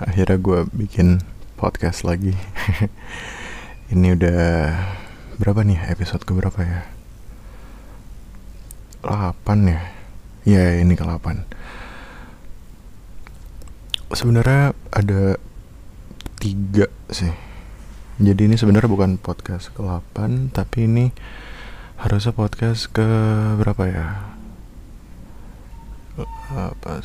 akhirnya 0.00 0.36
gue 0.36 0.60
bikin 0.76 1.24
podcast 1.56 2.04
lagi. 2.04 2.36
Ini 3.92 4.18
udah 4.18 4.42
berapa 5.40 5.62
nih? 5.64 5.78
Episode 5.94 6.26
ke 6.26 6.32
berapa 6.36 6.60
ya? 6.60 6.80
8 9.06 9.70
ya? 9.70 9.80
Ya 10.46 10.78
ini 10.78 10.94
ke 10.94 11.02
8 11.02 11.42
Sebenarnya 14.14 14.74
ada 14.90 15.38
tiga 16.38 16.86
sih. 17.10 17.30
Jadi 18.18 18.50
ini 18.50 18.56
sebenarnya 18.58 18.90
bukan 18.90 19.20
podcast 19.20 19.74
ke 19.74 19.82
8 19.82 20.54
Tapi 20.54 20.86
ini 20.86 21.10
harusnya 22.00 22.34
podcast 22.34 22.90
ke 22.90 23.06
berapa 23.58 23.82
ya? 23.86 24.06
Apa 26.50 27.02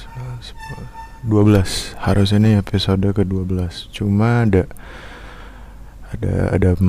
12 1.25 2.01
harusnya 2.01 2.37
ini 2.41 2.51
episode 2.57 3.05
ke 3.13 3.21
12 3.21 3.93
cuma 3.93 4.45
ada 4.45 4.65
ada 6.11 6.33
ada 6.51 6.69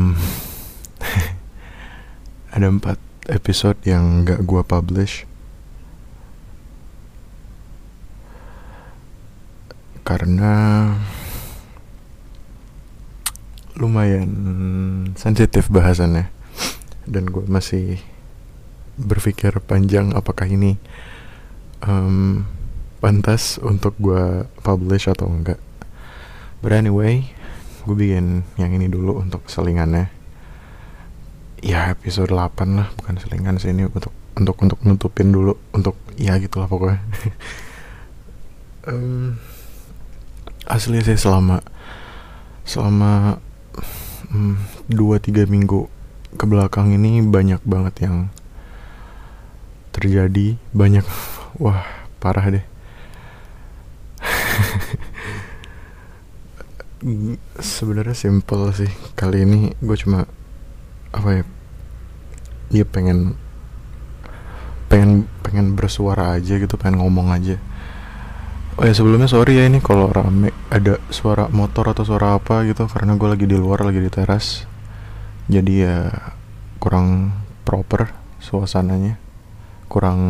ada 2.57 2.67
empat 2.69 2.99
episode 3.31 3.79
yang 3.87 4.27
gak 4.27 4.43
gua 4.43 4.67
publish. 4.67 5.29
Karena 10.03 10.55
lumayan 13.79 14.31
sensitif 15.15 15.71
bahasannya. 15.71 16.27
Dan 17.07 17.31
gue 17.31 17.47
masih 17.47 18.03
berpikir 18.99 19.55
panjang 19.63 20.15
apakah 20.15 20.47
ini 20.47 20.79
um, 21.87 22.47
pantas 23.03 23.59
untuk 23.59 23.99
gue 23.99 24.47
publish 24.63 25.11
atau 25.11 25.27
enggak. 25.27 25.59
But 26.63 26.71
anyway, 26.79 27.27
gue 27.83 27.97
bikin 27.99 28.47
yang 28.55 28.71
ini 28.71 28.87
dulu 28.87 29.19
untuk 29.19 29.51
selingannya. 29.51 30.07
Ya 31.59 31.91
episode 31.91 32.31
8 32.31 32.79
lah, 32.79 32.95
bukan 32.95 33.19
selingan 33.19 33.59
sih 33.59 33.75
ini 33.75 33.91
untuk 33.91 34.15
untuk 34.39 34.57
untuk 34.63 34.79
nutupin 34.87 35.35
dulu 35.35 35.59
untuk 35.75 35.99
ya 36.15 36.39
gitulah 36.39 36.71
pokoknya. 36.71 37.03
um, 38.87 39.35
asli 40.71 41.03
sih 41.03 41.19
selama 41.19 41.59
selama 42.63 43.43
um, 44.31 44.55
dua 44.87 45.19
tiga 45.19 45.43
minggu 45.47 45.91
ke 46.39 46.45
belakang 46.47 46.95
ini 46.95 47.19
banyak 47.27 47.59
banget 47.67 48.07
yang 48.07 48.31
terjadi 49.91 50.57
banyak 50.73 51.05
wah 51.63 51.83
parah 52.23 52.47
deh 52.49 52.72
sebenarnya 57.59 58.15
simple 58.15 58.71
sih. 58.75 58.91
Kali 59.19 59.43
ini 59.43 59.75
gue 59.83 59.97
cuma 59.99 60.25
apa 61.13 61.29
ya 61.29 61.45
dia 62.73 62.85
pengen 62.89 63.37
pengen 64.89 65.29
pengen 65.45 65.77
bersuara 65.77 66.39
aja 66.39 66.57
gitu 66.57 66.79
pengen 66.79 67.03
ngomong 67.03 67.35
aja. 67.35 67.59
Oh 68.81 68.89
ya 68.89 68.97
sebelumnya 68.97 69.29
sorry 69.29 69.61
ya 69.61 69.69
ini 69.69 69.85
kalau 69.85 70.09
rame 70.09 70.49
ada 70.73 70.97
suara 71.13 71.45
motor 71.53 71.93
atau 71.93 72.09
suara 72.09 72.41
apa 72.41 72.65
gitu 72.65 72.89
karena 72.89 73.21
gue 73.21 73.29
lagi 73.29 73.45
di 73.45 73.57
luar 73.59 73.85
lagi 73.85 74.01
di 74.01 74.09
teras. 74.09 74.65
Jadi 75.51 75.85
ya 75.85 76.09
kurang 76.81 77.37
proper 77.67 78.15
suasananya. 78.41 79.19
Kurang 79.91 80.21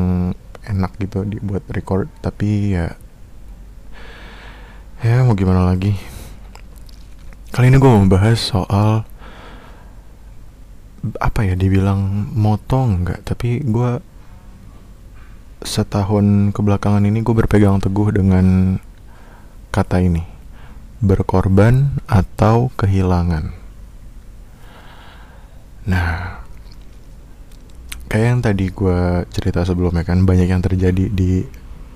enak 0.67 0.99
gitu 0.99 1.23
dibuat 1.23 1.63
record. 1.71 2.11
Tapi 2.19 2.75
ya 2.75 2.99
ya 5.03 5.23
mau 5.27 5.35
gimana 5.35 5.67
lagi 5.67 6.12
kali 7.53 7.69
ini 7.69 7.77
gue 7.77 7.91
mau 7.93 8.09
bahas 8.09 8.41
soal 8.41 9.05
apa 11.21 11.45
ya 11.45 11.53
dibilang 11.53 12.33
motong 12.33 13.05
nggak? 13.05 13.29
Tapi 13.29 13.61
gue 13.61 14.01
setahun 15.61 16.57
kebelakangan 16.57 17.05
ini 17.05 17.21
gue 17.21 17.35
berpegang 17.37 17.77
teguh 17.77 18.09
dengan 18.09 18.81
kata 19.69 20.01
ini 20.01 20.25
berkorban 21.05 22.01
atau 22.09 22.73
kehilangan. 22.73 23.53
Nah 25.93 26.41
kayak 28.09 28.27
yang 28.33 28.41
tadi 28.41 28.73
gue 28.73 29.29
cerita 29.29 29.61
sebelumnya 29.69 30.09
kan 30.09 30.25
banyak 30.25 30.49
yang 30.49 30.65
terjadi 30.65 31.05
di 31.13 31.45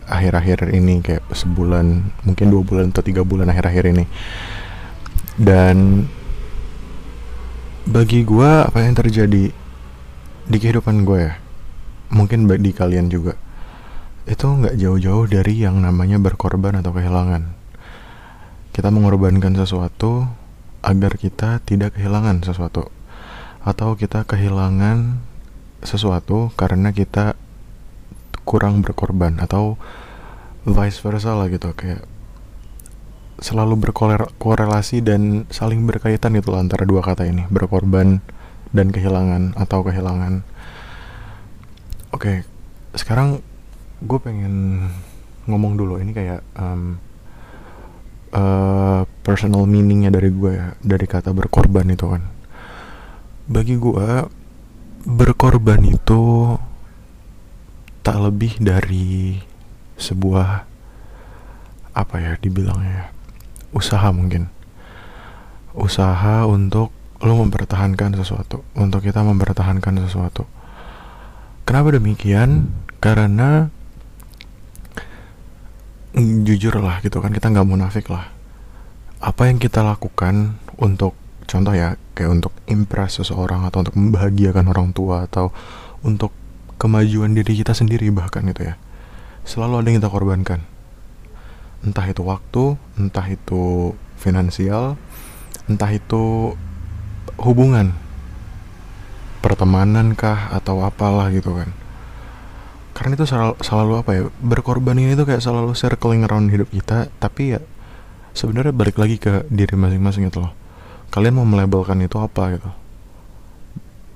akhir-akhir 0.05 0.69
ini 0.77 1.01
kayak 1.01 1.25
sebulan 1.33 2.13
mungkin 2.29 2.47
dua 2.53 2.63
bulan 2.63 2.93
atau 2.93 3.01
tiga 3.01 3.25
bulan 3.25 3.49
akhir-akhir 3.49 3.85
ini 3.97 4.05
dan 5.37 6.09
bagi 7.87 8.27
gue 8.27 8.51
apa 8.67 8.83
yang 8.83 8.97
terjadi 8.99 9.53
di 10.47 10.57
kehidupan 10.59 11.07
gue 11.07 11.19
ya 11.31 11.35
mungkin 12.11 12.49
di 12.49 12.71
kalian 12.73 13.11
juga 13.13 13.37
itu 14.27 14.43
nggak 14.43 14.75
jauh-jauh 14.75 15.31
dari 15.31 15.63
yang 15.63 15.79
namanya 15.79 16.19
berkorban 16.19 16.75
atau 16.83 16.91
kehilangan. 16.91 17.55
Kita 18.75 18.91
mengorbankan 18.91 19.55
sesuatu 19.55 20.27
agar 20.83 21.15
kita 21.15 21.63
tidak 21.63 21.95
kehilangan 21.95 22.43
sesuatu 22.43 22.91
atau 23.63 23.95
kita 23.95 24.27
kehilangan 24.27 25.23
sesuatu 25.87 26.51
karena 26.59 26.91
kita 26.91 27.39
kurang 28.43 28.83
berkorban 28.83 29.39
atau 29.39 29.79
vice 30.67 30.99
versa 31.03 31.35
lah 31.39 31.47
gitu 31.47 31.71
kayak 31.75 32.03
selalu 33.37 33.91
berkorelasi 33.91 35.05
dan 35.05 35.45
saling 35.53 35.85
berkaitan 35.85 36.37
itu 36.37 36.53
antara 36.57 36.89
dua 36.89 37.05
kata 37.05 37.29
ini. 37.29 37.45
Berkorban 37.49 38.21
dan 38.73 38.89
kehilangan 38.91 39.57
atau 39.57 39.85
kehilangan. 39.85 40.45
Oke 42.13 42.47
sekarang 42.97 43.45
gue 44.01 44.19
pengen 44.21 44.89
ngomong 45.45 45.77
dulu. 45.77 46.01
Ini 46.01 46.13
kayak 46.17 46.41
um, 46.57 46.97
uh, 48.33 49.05
personal 49.21 49.69
meaningnya 49.69 50.09
dari 50.11 50.33
gue 50.33 50.53
ya 50.57 50.69
dari 50.81 51.07
kata 51.07 51.31
berkorban 51.37 51.87
itu 51.93 52.07
kan. 52.09 52.23
Bagi 53.47 53.77
gue 53.79 54.27
berkorban 55.07 55.87
itu 55.87 56.57
tak 58.03 58.19
lebih 58.19 58.59
dari 58.59 59.39
sebuah 59.99 60.67
apa 61.97 62.17
ya 62.21 62.33
dibilangnya 62.37 62.93
ya, 62.93 63.07
usaha 63.75 64.09
mungkin. 64.15 64.51
Usaha 65.77 66.49
untuk 66.49 66.95
lo 67.25 67.35
mempertahankan 67.41 68.13
sesuatu 68.13 68.61
untuk 68.77 69.01
kita 69.01 69.25
mempertahankan 69.25 70.05
sesuatu. 70.05 70.45
Kenapa 71.65 71.97
demikian? 71.97 72.69
Karena 73.01 73.73
jujur 76.17 76.81
lah 76.81 77.05
gitu 77.05 77.21
kan 77.21 77.33
kita 77.33 77.53
nggak 77.53 77.69
munafik 77.69 78.09
lah. 78.13 78.33
Apa 79.21 79.49
yang 79.49 79.57
kita 79.57 79.81
lakukan 79.81 80.61
untuk 80.77 81.17
contoh 81.49 81.73
ya 81.73 81.97
kayak 82.13 82.41
untuk 82.41 82.53
impress 82.69 83.21
seseorang 83.21 83.65
atau 83.65 83.85
untuk 83.85 83.97
membahagiakan 83.97 84.73
orang 84.73 84.93
tua 84.93 85.25
atau 85.29 85.53
untuk 86.05 86.33
kemajuan 86.77 87.33
diri 87.33 87.65
kita 87.65 87.73
sendiri 87.73 88.09
bahkan 88.13 88.45
gitu 88.49 88.73
ya. 88.73 88.75
Selalu 89.49 89.81
ada 89.81 89.87
yang 89.89 89.99
kita 90.05 90.11
korbankan 90.13 90.76
entah 91.85 92.07
itu 92.09 92.23
waktu 92.25 92.79
entah 92.97 93.27
itu 93.29 93.93
finansial 94.17 94.97
entah 95.67 95.91
itu 95.91 96.55
hubungan. 97.43 97.93
Pertemanan 99.43 100.19
kah 100.19 100.51
atau 100.51 100.83
apalah 100.83 101.31
gitu 101.31 101.55
kan. 101.55 101.71
Karena 102.97 103.13
itu 103.13 103.29
selalu, 103.29 103.55
selalu 103.61 103.93
apa 104.01 104.11
ya 104.17 104.23
berkorban 104.41 104.97
ini 104.97 105.13
tuh 105.15 105.29
kayak 105.29 105.45
selalu 105.45 105.77
circling 105.77 106.25
around 106.25 106.49
hidup 106.49 106.73
kita 106.73 107.13
tapi 107.21 107.55
ya 107.55 107.61
sebenarnya 108.33 108.73
balik 108.73 108.97
lagi 108.97 109.21
ke 109.21 109.45
diri 109.53 109.77
masing-masing 109.77 110.33
gitu 110.33 110.49
loh. 110.49 110.53
Kalian 111.13 111.37
mau 111.39 111.47
melabelkan 111.47 112.01
itu 112.03 112.17
apa 112.17 112.57
gitu. 112.57 112.71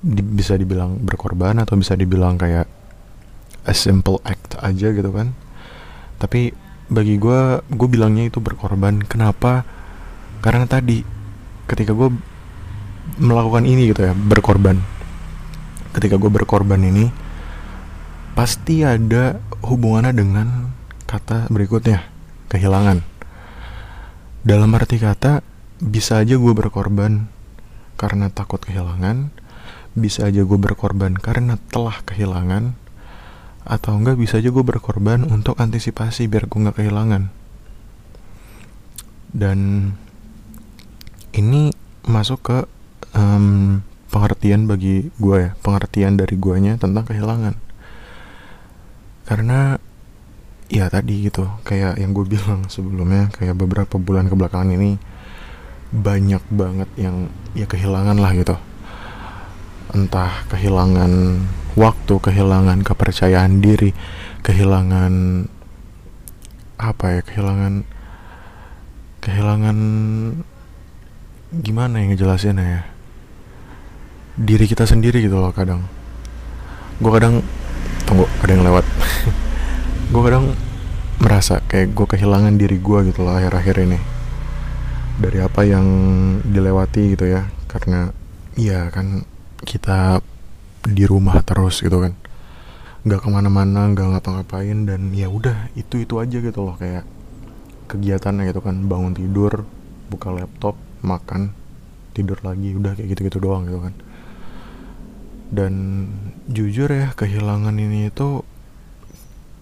Di, 0.01 0.21
bisa 0.25 0.57
dibilang 0.57 0.97
berkorban 0.97 1.61
atau 1.61 1.77
bisa 1.77 1.93
dibilang 1.93 2.35
kayak 2.41 2.65
a 3.69 3.73
simple 3.77 4.17
act 4.25 4.57
aja 4.59 4.89
gitu 4.89 5.13
kan. 5.13 5.31
Tapi 6.17 6.49
bagi 6.91 7.15
gue 7.15 7.63
gue 7.63 7.87
bilangnya 7.87 8.27
itu 8.27 8.43
berkorban. 8.43 8.99
Kenapa? 9.07 9.63
Karena 10.43 10.67
tadi 10.67 10.99
ketika 11.65 11.95
gue 11.95 12.11
melakukan 13.17 13.63
ini 13.63 13.95
gitu 13.95 14.11
ya 14.11 14.13
berkorban. 14.13 14.83
Ketika 15.95 16.19
gue 16.19 16.27
berkorban 16.27 16.83
ini 16.83 17.07
pasti 18.35 18.83
ada 18.83 19.39
hubungannya 19.63 20.11
dengan 20.11 20.47
kata 21.07 21.47
berikutnya 21.47 22.03
kehilangan. 22.51 23.07
Dalam 24.43 24.75
arti 24.75 24.99
kata 24.99 25.39
bisa 25.79 26.19
aja 26.19 26.35
gue 26.35 26.53
berkorban 26.53 27.31
karena 27.95 28.27
takut 28.33 28.61
kehilangan 28.61 29.31
bisa 29.91 30.29
aja 30.29 30.41
gue 30.47 30.59
berkorban 30.59 31.13
karena 31.19 31.59
telah 31.69 31.99
kehilangan 32.07 32.73
atau 33.61 33.93
enggak 33.97 34.17
bisa 34.17 34.41
aja 34.41 34.49
gue 34.49 34.65
berkorban 34.65 35.21
untuk 35.27 35.57
antisipasi 35.61 36.25
biar 36.25 36.49
gue 36.49 36.59
nggak 36.59 36.77
kehilangan. 36.81 37.29
Dan 39.31 39.59
ini 41.31 41.71
masuk 42.03 42.39
ke 42.43 42.57
um, 43.15 43.79
pengertian 44.11 44.67
bagi 44.67 45.07
gue 45.15 45.37
ya 45.39 45.51
pengertian 45.63 46.19
dari 46.19 46.35
guanya 46.35 46.75
tentang 46.75 47.07
kehilangan. 47.07 47.55
Karena 49.23 49.79
ya 50.71 50.87
tadi 50.87 51.27
gitu 51.27 51.47
kayak 51.67 51.99
yang 51.99 52.11
gue 52.11 52.25
bilang 52.27 52.67
sebelumnya 52.67 53.31
kayak 53.35 53.55
beberapa 53.55 53.95
bulan 53.99 54.27
kebelakangan 54.27 54.71
ini 54.75 54.99
banyak 55.91 56.43
banget 56.51 56.89
yang 56.95 57.27
ya 57.55 57.67
kehilangan 57.67 58.17
lah 58.19 58.31
gitu. 58.35 58.55
Entah 59.91 60.47
kehilangan 60.47 61.11
waktu 61.79 62.13
kehilangan 62.19 62.83
kepercayaan 62.83 63.63
diri 63.63 63.95
kehilangan 64.41 65.45
apa 66.81 67.05
ya 67.15 67.21
kehilangan 67.21 67.85
kehilangan 69.21 69.77
gimana 71.51 72.01
yang 72.01 72.15
ngejelasinnya 72.15 72.65
ya? 72.65 72.81
Diri 74.39 74.65
kita 74.65 74.89
sendiri 74.89 75.21
gitu 75.21 75.37
loh 75.37 75.53
kadang. 75.53 75.85
Gue 76.97 77.11
kadang 77.13 77.45
tunggu 78.09 78.25
ada 78.41 78.51
yang 78.51 78.65
lewat. 78.65 78.85
Gue 80.11 80.21
kadang 80.27 80.57
merasa 81.21 81.61
kayak 81.69 81.93
gue 81.93 82.03
kehilangan 82.03 82.57
diri 82.57 82.81
gue 82.81 82.99
gitu 83.13 83.23
loh 83.23 83.37
akhir-akhir 83.37 83.75
ini. 83.85 83.99
Dari 85.21 85.39
apa 85.39 85.61
yang 85.63 85.85
dilewati 86.41 87.15
gitu 87.15 87.29
ya 87.29 87.45
karena 87.69 88.11
iya 88.59 88.89
kan 88.91 89.23
kita 89.63 90.19
di 90.85 91.03
rumah 91.05 91.37
terus 91.45 91.81
gitu 91.81 92.01
kan. 92.01 92.13
Nggak 93.01 93.21
ke 93.25 93.29
mana-mana 93.29 93.89
nggak 93.93 94.07
ngapa-ngapain 94.17 94.85
dan 94.85 95.09
ya 95.13 95.29
udah 95.29 95.73
itu 95.73 96.01
itu 96.05 96.17
aja 96.21 96.37
gitu 96.37 96.59
loh 96.61 96.77
kayak 96.77 97.05
kegiatannya 97.89 98.49
gitu 98.49 98.61
kan. 98.61 98.85
Bangun 98.85 99.13
tidur 99.13 99.65
buka 100.09 100.29
laptop 100.33 100.77
makan 101.01 101.53
tidur 102.11 102.37
lagi 102.43 102.75
udah 102.75 102.93
kayak 102.93 103.07
gitu-gitu 103.17 103.37
doang 103.41 103.65
gitu 103.65 103.79
kan. 103.81 103.93
Dan 105.51 105.73
jujur 106.47 106.87
ya 106.87 107.11
kehilangan 107.11 107.75
ini 107.75 108.07
itu 108.07 108.41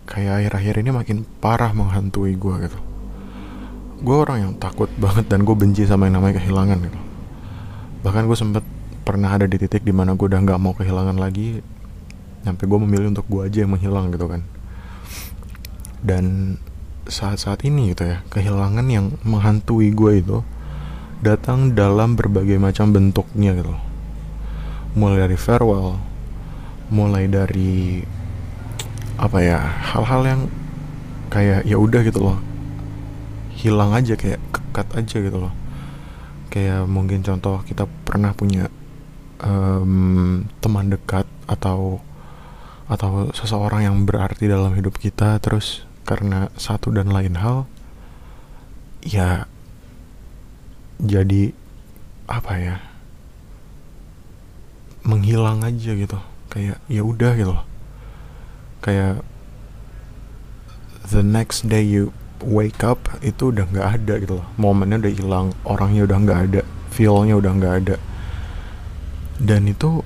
kayak 0.10 0.42
akhir-akhir 0.42 0.76
ini 0.82 0.90
makin 0.94 1.18
parah 1.42 1.74
menghantui 1.74 2.34
gue 2.38 2.56
gitu. 2.66 2.80
Gue 4.00 4.16
orang 4.16 4.38
yang 4.40 4.54
takut 4.58 4.90
banget 4.98 5.28
dan 5.28 5.44
gue 5.44 5.56
benci 5.58 5.86
sama 5.86 6.08
yang 6.08 6.22
namanya 6.22 6.42
kehilangan 6.42 6.78
gitu. 6.82 7.00
Bahkan 8.06 8.24
gue 8.26 8.38
sempet 8.38 8.64
pernah 9.10 9.34
ada 9.34 9.50
di 9.50 9.58
titik 9.58 9.82
di 9.82 9.90
mana 9.90 10.14
gue 10.14 10.30
udah 10.30 10.38
nggak 10.38 10.62
mau 10.62 10.78
kehilangan 10.78 11.18
lagi 11.18 11.66
sampai 12.46 12.66
gue 12.70 12.80
memilih 12.86 13.10
untuk 13.10 13.26
gue 13.26 13.42
aja 13.42 13.66
yang 13.66 13.74
menghilang 13.74 14.14
gitu 14.14 14.30
kan. 14.30 14.46
Dan 16.06 16.56
saat-saat 17.10 17.66
ini 17.66 17.98
gitu 17.98 18.06
ya 18.06 18.22
kehilangan 18.30 18.86
yang 18.86 19.18
menghantui 19.26 19.90
gue 19.98 20.22
itu 20.22 20.38
datang 21.26 21.74
dalam 21.74 22.14
berbagai 22.14 22.62
macam 22.62 22.94
bentuknya 22.94 23.58
gitu. 23.58 23.74
Mulai 24.94 25.26
dari 25.26 25.38
farewell 25.42 25.98
mulai 26.94 27.26
dari 27.26 28.02
apa 29.18 29.38
ya 29.42 29.58
hal-hal 29.62 30.22
yang 30.26 30.42
kayak 31.34 31.66
ya 31.66 31.78
udah 31.78 32.02
gitu 32.02 32.18
loh 32.18 32.42
hilang 33.54 33.94
aja 33.94 34.14
kayak 34.14 34.38
kekat 34.54 34.88
aja 34.94 35.18
gitu 35.18 35.38
loh. 35.50 35.54
Kayak 36.54 36.86
mungkin 36.86 37.26
contoh 37.26 37.62
kita 37.66 37.90
pernah 38.06 38.34
punya 38.38 38.70
um, 39.44 40.46
teman 40.60 40.92
dekat 40.92 41.26
atau 41.48 42.04
atau 42.90 43.30
seseorang 43.32 43.86
yang 43.86 43.98
berarti 44.04 44.50
dalam 44.50 44.74
hidup 44.74 44.98
kita 44.98 45.38
terus 45.38 45.86
karena 46.10 46.50
satu 46.58 46.90
dan 46.90 47.14
lain 47.14 47.38
hal 47.38 47.70
ya 49.06 49.46
jadi 50.98 51.54
apa 52.26 52.54
ya 52.58 52.76
menghilang 55.06 55.64
aja 55.64 55.96
gitu. 55.96 56.20
Kayak 56.50 56.82
ya 56.92 57.02
udah 57.06 57.32
gitu 57.38 57.52
loh. 57.56 57.66
Kayak 58.84 59.24
the 61.08 61.24
next 61.24 61.70
day 61.70 61.86
you 61.86 62.12
wake 62.44 62.84
up 62.84 63.00
itu 63.24 63.54
udah 63.54 63.66
nggak 63.70 63.88
ada 64.02 64.14
gitu 64.20 64.34
loh. 64.44 64.48
Momennya 64.60 65.08
udah 65.08 65.14
hilang 65.14 65.48
orangnya 65.64 66.04
udah 66.04 66.18
nggak 66.20 66.40
ada 66.52 66.62
feelnya 66.90 67.38
udah 67.38 67.52
nggak 67.54 67.76
ada 67.86 67.96
dan 69.40 69.72
itu 69.72 70.04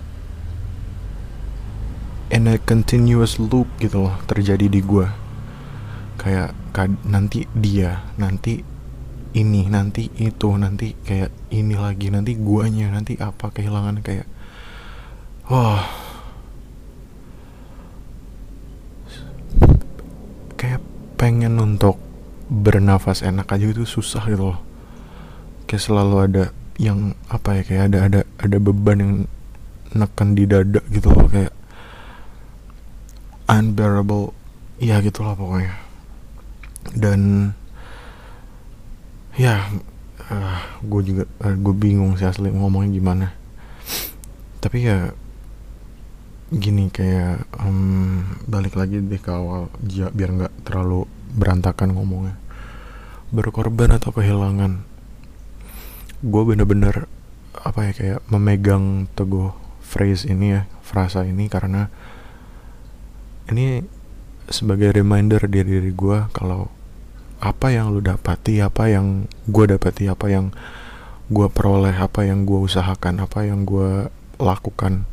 in 2.30 2.48
a 2.48 2.62
continuous 2.62 3.42
loop 3.42 3.68
gitu 3.82 4.10
loh 4.10 4.16
terjadi 4.30 4.70
di 4.70 4.80
gue 4.80 5.06
kayak 6.22 6.56
nanti 7.06 7.46
dia 7.54 8.08
nanti 8.16 8.64
ini 9.34 9.66
nanti 9.66 10.14
itu 10.22 10.50
nanti 10.56 10.94
kayak 11.02 11.34
ini 11.50 11.74
lagi 11.74 12.14
nanti 12.14 12.38
guanya 12.38 12.94
nanti 12.94 13.18
apa 13.18 13.50
kehilangan 13.50 14.06
kayak 14.06 14.30
wah. 15.50 15.84
Kayak 20.56 20.80
pengen 21.20 21.60
untuk 21.60 22.00
bernafas 22.48 23.26
enak 23.26 23.52
aja 23.52 23.66
itu 23.68 23.84
susah 23.84 24.24
gitu 24.30 24.56
loh. 24.56 24.60
Kayak 25.68 25.84
selalu 25.84 26.16
ada 26.24 26.46
yang 26.82 27.14
apa 27.30 27.62
ya 27.62 27.64
kayak 27.66 27.84
ada 27.94 28.00
ada 28.10 28.20
ada 28.42 28.58
beban 28.58 28.98
yang 28.98 29.14
neken 29.94 30.34
di 30.34 30.50
dada 30.50 30.82
gitu 30.90 31.14
loh 31.14 31.30
kayak 31.30 31.54
unbearable 33.46 34.34
ya 34.82 34.98
gitulah 35.04 35.38
pokoknya. 35.38 35.76
Dan 36.94 37.54
ya 39.38 39.66
uh, 40.30 40.60
gue 40.82 41.02
juga 41.06 41.24
uh, 41.46 41.56
gue 41.58 41.74
bingung 41.78 42.18
sih 42.18 42.26
asli 42.26 42.50
ngomongnya 42.50 42.90
gimana. 42.90 43.28
Tapi 44.58 44.78
ya 44.82 45.14
gini 46.54 46.90
kayak 46.94 47.50
um, 47.62 48.22
balik 48.46 48.78
lagi 48.78 49.02
deh 49.02 49.18
ke 49.18 49.32
awal 49.34 49.74
biar 50.14 50.30
nggak 50.30 50.54
terlalu 50.66 51.06
berantakan 51.38 51.94
ngomongnya. 51.94 52.36
Berkorban 53.34 53.98
atau 53.98 54.14
kehilangan 54.14 54.93
gue 56.24 56.44
bener-bener 56.48 57.06
apa 57.54 57.92
ya 57.92 57.92
kayak 57.92 58.20
memegang 58.32 59.12
teguh 59.14 59.52
phrase 59.84 60.26
ini 60.26 60.58
ya 60.58 60.62
frasa 60.82 61.28
ini 61.28 61.52
karena 61.52 61.92
ini 63.52 63.84
sebagai 64.48 64.96
reminder 64.96 65.46
di 65.46 65.62
diri 65.62 65.92
gue 65.92 66.32
kalau 66.32 66.72
apa 67.44 67.76
yang 67.76 67.92
lu 67.92 68.00
dapati 68.00 68.64
apa 68.64 68.88
yang 68.88 69.28
gue 69.52 69.66
dapati 69.68 70.08
apa 70.08 70.32
yang 70.32 70.56
gue 71.28 71.48
peroleh 71.52 71.96
apa 71.96 72.24
yang 72.24 72.48
gue 72.48 72.60
usahakan 72.64 73.24
apa 73.24 73.44
yang 73.44 73.68
gue 73.68 74.08
lakukan 74.40 75.08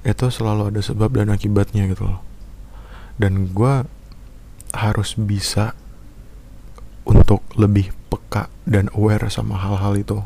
itu 0.00 0.32
selalu 0.32 0.72
ada 0.72 0.80
sebab 0.80 1.12
dan 1.12 1.28
akibatnya 1.28 1.84
gitu 1.92 2.08
loh. 2.08 2.20
Dan 3.20 3.52
gue 3.52 3.84
harus 4.72 5.10
bisa 5.18 5.76
untuk 7.30 7.46
lebih 7.54 7.94
peka 8.10 8.50
dan 8.66 8.90
aware 8.90 9.30
sama 9.30 9.54
hal-hal 9.54 9.94
itu. 9.94 10.18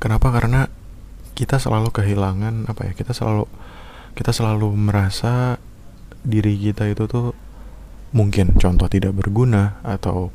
Kenapa? 0.00 0.32
Karena 0.32 0.64
kita 1.36 1.60
selalu 1.60 1.92
kehilangan 1.92 2.72
apa 2.72 2.88
ya 2.88 2.92
kita 2.96 3.12
selalu 3.12 3.44
kita 4.16 4.32
selalu 4.32 4.72
merasa 4.80 5.60
diri 6.24 6.56
kita 6.56 6.88
itu 6.88 7.04
tuh 7.04 7.36
mungkin 8.16 8.56
contoh 8.56 8.88
tidak 8.88 9.12
berguna 9.12 9.76
atau 9.84 10.32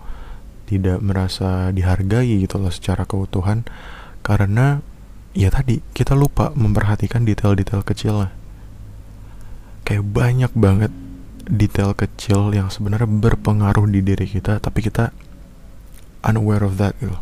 tidak 0.70 1.02
merasa 1.02 1.74
dihargai 1.74 2.46
gitu 2.46 2.62
loh 2.62 2.70
secara 2.70 3.10
keutuhan. 3.10 3.66
Karena 4.22 4.86
ya 5.34 5.50
tadi 5.50 5.82
kita 5.98 6.14
lupa 6.14 6.54
memperhatikan 6.54 7.26
detail-detail 7.26 7.82
kecilnya 7.82 8.30
kayak 9.82 10.06
banyak 10.06 10.54
banget 10.54 10.94
detail 11.50 11.98
kecil 11.98 12.54
yang 12.54 12.70
sebenarnya 12.70 13.10
berpengaruh 13.10 13.86
di 13.90 14.02
diri 14.02 14.26
kita 14.26 14.58
tapi 14.58 14.82
kita 14.82 15.14
unaware 16.26 16.66
of 16.66 16.82
that 16.82 16.98
gitu. 16.98 17.16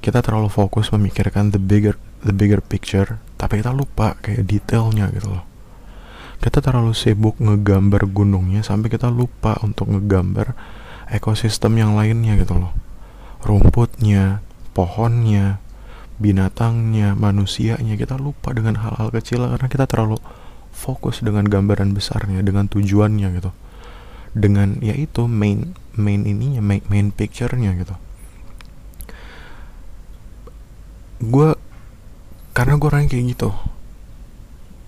Kita 0.00 0.20
terlalu 0.20 0.48
fokus 0.52 0.92
memikirkan 0.92 1.52
the 1.52 1.60
bigger 1.60 1.96
the 2.24 2.32
bigger 2.32 2.64
picture 2.64 3.20
tapi 3.36 3.60
kita 3.60 3.72
lupa 3.76 4.16
kayak 4.20 4.48
detailnya 4.48 5.12
gitu 5.12 5.28
loh. 5.28 5.44
Kita 6.40 6.60
terlalu 6.60 6.92
sibuk 6.92 7.40
ngegambar 7.40 8.08
gunungnya 8.08 8.64
sampai 8.64 8.92
kita 8.92 9.08
lupa 9.08 9.56
untuk 9.64 9.92
ngegambar 9.92 10.56
ekosistem 11.12 11.76
yang 11.80 11.96
lainnya 11.96 12.36
gitu 12.36 12.56
loh. 12.56 12.72
Rumputnya 13.44 14.40
pohonnya 14.72 15.60
binatangnya, 16.18 17.18
manusianya 17.18 17.98
kita 17.98 18.14
lupa 18.14 18.54
dengan 18.54 18.78
hal-hal 18.78 19.10
kecil 19.10 19.50
karena 19.50 19.66
kita 19.66 19.84
terlalu 19.90 20.18
fokus 20.74 21.22
dengan 21.22 21.46
gambaran 21.46 21.94
besarnya, 21.94 22.42
dengan 22.42 22.70
tujuannya 22.70 23.28
gitu. 23.38 23.50
Dengan 24.34 24.82
yaitu 24.82 25.30
main 25.30 25.78
main 25.94 26.26
ininya, 26.26 26.58
main, 26.58 26.82
main 26.90 27.14
picture-nya 27.14 27.72
gitu. 27.78 27.94
Gue 31.22 31.54
karena 32.52 32.74
gue 32.76 32.88
orangnya 32.90 33.10
kayak 33.14 33.26
gitu. 33.38 33.50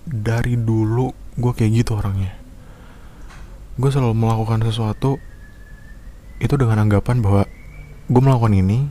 Dari 0.07 0.59
dulu 0.59 1.15
gue 1.39 1.51
kayak 1.55 1.71
gitu 1.83 1.95
orangnya. 1.95 2.35
Gue 3.79 3.89
selalu 3.89 4.13
melakukan 4.13 4.61
sesuatu 4.67 5.17
itu 6.37 6.53
dengan 6.53 6.85
anggapan 6.85 7.23
bahwa 7.23 7.49
gue 8.07 8.21
melakukan 8.21 8.53
ini 8.53 8.87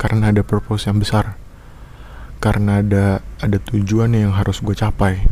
karena 0.00 0.32
ada 0.32 0.42
purpose 0.44 0.88
yang 0.88 0.98
besar 1.00 1.36
karena 2.40 2.84
ada 2.84 3.24
ada 3.40 3.58
tujuan 3.72 4.12
yang 4.12 4.32
harus 4.32 4.60
gue 4.60 4.76
capai 4.76 5.24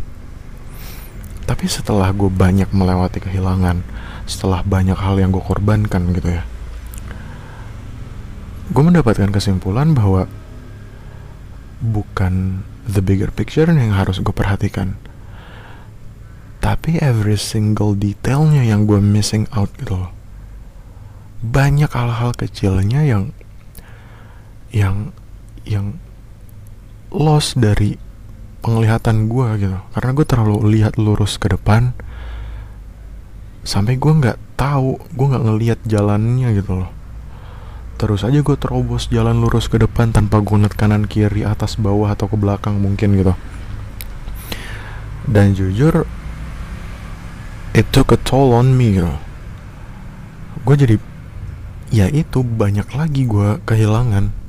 tapi 1.44 1.68
setelah 1.68 2.08
gue 2.12 2.32
banyak 2.32 2.72
melewati 2.72 3.20
kehilangan 3.20 3.84
setelah 4.24 4.64
banyak 4.64 4.96
hal 4.96 5.20
yang 5.20 5.32
gue 5.32 5.44
korbankan 5.44 6.12
gitu 6.16 6.28
ya. 6.40 6.44
Gue 8.72 8.82
mendapatkan 8.82 9.28
kesimpulan 9.28 9.92
bahwa 9.92 10.24
bukan 11.84 12.64
the 12.88 13.04
bigger 13.04 13.28
picture 13.28 13.68
yang 13.68 13.92
harus 13.92 14.20
gue 14.24 14.32
perhatikan. 14.32 14.96
Tapi 16.64 16.96
every 17.04 17.36
single 17.36 17.92
detailnya 17.92 18.64
yang 18.64 18.88
gue 18.88 18.96
missing 18.96 19.44
out 19.52 19.68
gitu 19.76 20.00
loh. 20.00 20.12
Banyak 21.44 21.92
hal-hal 21.92 22.32
kecilnya 22.32 23.04
yang 23.04 23.36
yang 24.72 25.12
yang 25.68 26.00
lost 27.12 27.60
dari 27.60 28.00
penglihatan 28.64 29.28
gue 29.28 29.48
gitu. 29.60 29.78
Karena 29.92 30.10
gue 30.16 30.24
terlalu 30.24 30.56
lihat 30.80 30.96
lurus 30.96 31.36
ke 31.36 31.52
depan 31.52 31.92
sampai 33.64 33.96
gue 33.96 34.12
nggak 34.12 34.38
tahu 34.60 35.00
gue 35.00 35.26
nggak 35.26 35.44
ngelihat 35.48 35.78
jalannya 35.88 36.52
gitu 36.54 36.84
loh. 36.84 36.90
Terus 37.96 38.20
aja 38.26 38.36
gue 38.44 38.56
terobos 38.60 39.08
jalan 39.08 39.40
lurus 39.40 39.72
ke 39.72 39.80
depan 39.80 40.12
tanpa 40.12 40.44
gue 40.44 40.60
kanan 40.68 41.08
kiri 41.08 41.42
atas 41.42 41.80
bawah 41.80 42.12
atau 42.12 42.28
ke 42.28 42.36
belakang 42.36 42.76
mungkin 42.78 43.16
gitu. 43.16 43.32
Dan 45.24 45.56
jujur 45.56 46.04
it 47.72 47.88
took 47.90 48.12
a 48.12 48.18
toll 48.20 48.52
on 48.52 48.76
me 48.76 49.00
gitu. 49.00 49.14
Gue 50.68 50.74
jadi 50.76 50.96
ya 51.88 52.06
itu 52.12 52.44
banyak 52.44 52.92
lagi 52.92 53.24
gue 53.24 53.64
kehilangan. 53.64 54.44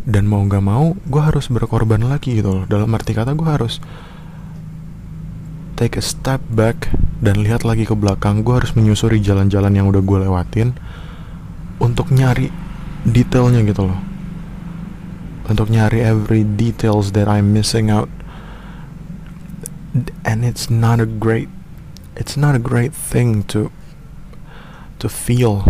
Dan 0.00 0.24
mau 0.30 0.46
gak 0.48 0.64
mau 0.64 0.96
gue 0.96 1.22
harus 1.22 1.50
berkorban 1.50 2.00
lagi 2.06 2.38
gitu 2.38 2.62
loh. 2.62 2.64
Dalam 2.70 2.92
arti 2.94 3.12
kata 3.12 3.34
gue 3.34 3.48
harus 3.48 3.82
take 5.80 5.96
a 5.96 6.04
step 6.04 6.44
back 6.52 6.92
dan 7.24 7.40
lihat 7.40 7.64
lagi 7.64 7.88
ke 7.88 7.96
belakang 7.96 8.44
gue 8.44 8.52
harus 8.52 8.76
menyusuri 8.76 9.16
jalan-jalan 9.16 9.72
yang 9.72 9.88
udah 9.88 10.04
gue 10.04 10.18
lewatin 10.28 10.76
untuk 11.80 12.12
nyari 12.12 12.52
detailnya 13.08 13.64
gitu 13.64 13.88
loh. 13.88 14.00
Untuk 15.48 15.72
nyari 15.72 16.04
every 16.04 16.44
details 16.44 17.16
that 17.16 17.24
I'm 17.32 17.56
missing 17.56 17.88
out. 17.88 18.12
And 20.20 20.44
it's 20.44 20.68
not 20.68 21.00
a 21.00 21.08
great 21.08 21.48
it's 22.12 22.36
not 22.36 22.52
a 22.52 22.60
great 22.60 22.92
thing 22.92 23.48
to 23.48 23.72
to 25.00 25.08
feel 25.08 25.64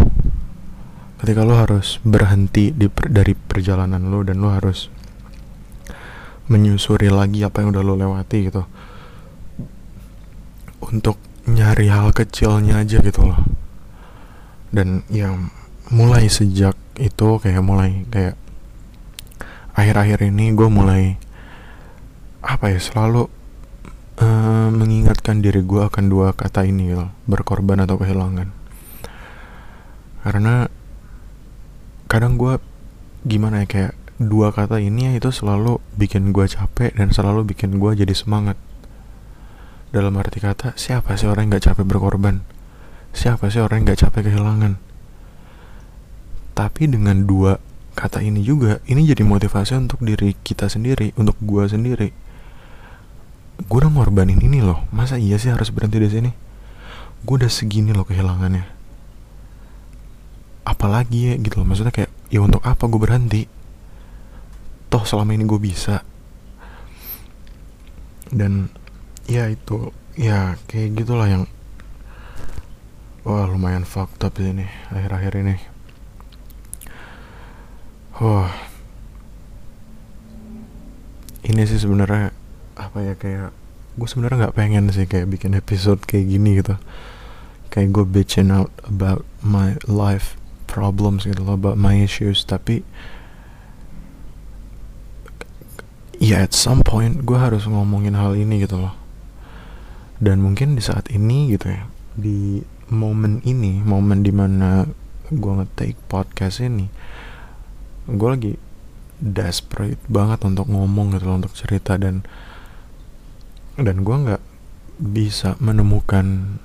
ketika 1.23 1.47
lo 1.47 1.55
harus 1.55 2.03
berhenti 2.03 2.75
di 2.75 2.91
per, 2.91 3.09
dari 3.15 3.39
perjalanan 3.39 4.11
lo 4.11 4.27
dan 4.27 4.43
lo 4.43 4.51
harus 4.51 4.91
menyusuri 6.51 7.09
lagi 7.09 7.47
apa 7.47 7.63
yang 7.63 7.71
udah 7.73 7.83
lo 7.87 7.95
lewati 7.95 8.51
gitu 8.51 8.67
untuk 10.91 11.17
nyari 11.47 11.89
hal 11.89 12.11
kecilnya 12.11 12.83
aja 12.83 12.99
gitu 13.01 13.27
loh. 13.27 13.41
Dan 14.71 15.03
yang 15.11 15.51
mulai 15.91 16.31
sejak 16.31 16.79
itu 17.01 17.29
kayak 17.43 17.65
mulai 17.65 18.07
kayak 18.13 18.39
akhir-akhir 19.75 20.31
ini 20.31 20.53
gue 20.55 20.69
mulai 20.69 21.17
apa 22.45 22.71
ya 22.71 22.79
selalu 22.79 23.27
uh, 24.21 24.69
mengingatkan 24.71 25.43
diri 25.43 25.65
gue 25.65 25.83
akan 25.83 26.07
dua 26.13 26.37
kata 26.37 26.69
ini 26.69 26.95
gitu 26.95 27.07
berkorban 27.27 27.83
atau 27.83 27.99
kehilangan. 27.99 28.53
Karena 30.21 30.69
kadang 32.07 32.37
gue 32.37 32.61
gimana 33.25 33.65
ya 33.65 33.67
kayak 33.67 33.93
dua 34.21 34.53
kata 34.53 34.77
ini 34.85 35.09
ya 35.09 35.13
itu 35.17 35.33
selalu 35.33 35.81
bikin 35.97 36.37
gue 36.37 36.45
capek 36.45 36.93
dan 36.93 37.09
selalu 37.09 37.49
bikin 37.57 37.81
gue 37.81 37.97
jadi 37.97 38.13
semangat 38.13 38.61
dalam 39.91 40.15
arti 40.19 40.39
kata 40.39 40.79
siapa 40.79 41.19
sih 41.19 41.27
orang 41.27 41.51
yang 41.51 41.59
gak 41.59 41.75
capek 41.75 41.85
berkorban? 41.87 42.47
Siapa 43.11 43.51
sih 43.51 43.59
orang 43.59 43.83
yang 43.83 43.95
gak 43.95 44.07
capek 44.07 44.31
kehilangan? 44.31 44.79
Tapi 46.55 46.83
dengan 46.87 47.27
dua 47.27 47.59
kata 47.99 48.23
ini 48.23 48.41
juga 48.47 48.79
ini 48.87 49.03
jadi 49.03 49.27
motivasi 49.27 49.77
untuk 49.77 50.01
diri 50.07 50.39
kita 50.47 50.71
sendiri 50.71 51.11
untuk 51.19 51.35
gue 51.43 51.67
sendiri. 51.67 52.09
Gue 53.67 53.79
udah 53.83 53.91
ngorbanin 53.93 54.41
ini 54.41 54.63
loh. 54.63 54.87
Masa 54.95 55.19
iya 55.21 55.37
sih 55.37 55.51
harus 55.51 55.75
berhenti 55.75 55.99
di 56.01 56.09
sini? 56.09 56.31
Gue 57.27 57.43
udah 57.43 57.51
segini 57.51 57.91
loh 57.93 58.07
kehilangannya. 58.07 58.65
Apalagi 60.65 61.33
ya 61.33 61.35
gitu 61.37 61.61
loh. 61.61 61.67
Maksudnya 61.67 61.93
kayak 61.93 62.09
ya 62.31 62.41
untuk 62.41 62.63
apa 62.63 62.87
gue 62.87 63.01
berhenti? 63.03 63.43
Toh 64.89 65.05
selama 65.05 65.35
ini 65.35 65.45
gue 65.45 65.61
bisa. 65.61 66.07
Dan 68.31 68.71
ya 69.31 69.47
itu 69.47 69.95
ya 70.19 70.59
kayak 70.67 70.99
gitulah 70.99 71.31
yang 71.31 71.45
wah 73.23 73.47
lumayan 73.47 73.87
fucked 73.87 74.27
up 74.27 74.35
ini 74.43 74.67
akhir-akhir 74.91 75.33
ini. 75.39 75.57
Wah. 78.19 78.51
Ini 81.47 81.63
sih 81.63 81.79
sebenarnya 81.79 82.35
apa 82.75 82.99
ya 83.07 83.15
kayak 83.15 83.55
gue 83.95 84.09
sebenarnya 84.11 84.51
nggak 84.51 84.57
pengen 84.59 84.91
sih 84.91 85.07
kayak 85.07 85.31
bikin 85.31 85.55
episode 85.55 86.03
kayak 86.03 86.27
gini 86.27 86.59
gitu. 86.59 86.75
Kayak 87.71 87.89
gue 87.95 88.05
bitching 88.11 88.51
out 88.51 88.75
about 88.83 89.23
my 89.47 89.79
life 89.87 90.35
problems 90.67 91.23
gitu 91.23 91.39
loh 91.47 91.55
about 91.55 91.79
my 91.79 91.99
issues 91.99 92.43
tapi 92.43 92.83
ya 96.19 96.47
at 96.47 96.55
some 96.55 96.83
point 96.83 97.27
gue 97.27 97.39
harus 97.39 97.67
ngomongin 97.67 98.15
hal 98.15 98.39
ini 98.39 98.63
gitu 98.63 98.79
loh 98.79 99.00
dan 100.21 100.45
mungkin 100.45 100.77
di 100.77 100.83
saat 100.85 101.09
ini 101.09 101.57
gitu 101.57 101.73
ya 101.73 101.89
di 102.15 102.61
momen 102.93 103.41
ini 103.49 103.81
momen 103.81 104.21
di 104.21 104.31
mana 104.31 104.85
gue 105.31 105.53
nge-take 105.63 105.99
podcast 106.11 106.61
ini 106.61 106.87
gue 108.11 108.29
lagi 108.29 108.53
desperate 109.21 110.01
banget 110.09 110.45
untuk 110.45 110.69
ngomong 110.69 111.17
gitu 111.17 111.25
loh 111.29 111.37
untuk 111.41 111.55
cerita 111.57 111.97
dan 111.97 112.25
dan 113.81 114.05
gue 114.05 114.17
nggak 114.17 114.43
bisa 115.01 115.57
menemukan 115.57 116.61